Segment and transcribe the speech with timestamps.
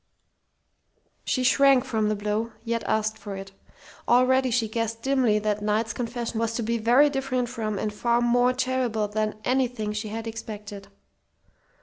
[1.25, 3.51] She shrank from the blow, yet asked for it.
[4.07, 8.19] Already she guessed dimly that Knight's confession was to be very different from and far
[8.19, 10.87] more terrible than anything she had expected.